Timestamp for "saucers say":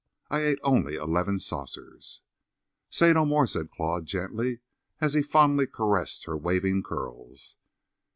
1.37-3.13